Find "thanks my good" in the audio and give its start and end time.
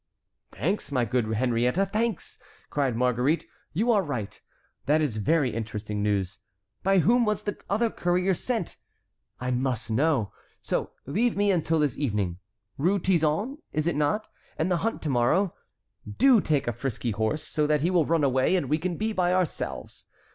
0.51-1.31